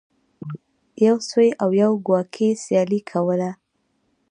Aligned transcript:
یو 1.05 1.17
سوی 1.29 1.49
او 1.61 1.69
یو 1.81 1.91
کواګې 2.05 2.49
سیالي 2.63 2.99
کوله. 3.11 3.51